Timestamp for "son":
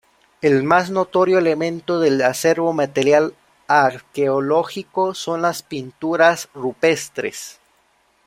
5.13-5.43